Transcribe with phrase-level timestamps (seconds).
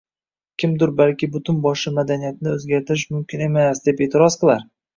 [0.61, 4.69] Kimdur balki butun boshli madaniyatni o‘zgartirish mumkin emas, deb e’tiroz qilar.